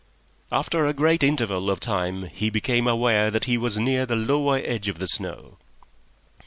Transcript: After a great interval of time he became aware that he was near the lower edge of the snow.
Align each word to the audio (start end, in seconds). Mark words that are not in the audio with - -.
After 0.51 0.87
a 0.87 0.93
great 0.95 1.21
interval 1.21 1.69
of 1.69 1.79
time 1.79 2.23
he 2.23 2.49
became 2.49 2.87
aware 2.87 3.29
that 3.29 3.45
he 3.45 3.55
was 3.55 3.77
near 3.77 4.03
the 4.07 4.15
lower 4.15 4.57
edge 4.57 4.87
of 4.87 4.97
the 4.97 5.05
snow. 5.05 5.57